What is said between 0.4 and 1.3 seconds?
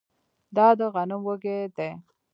دا د غنم